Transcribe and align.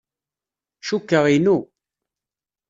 Cukkeɣ 0.87 1.25
inu. 1.35 1.57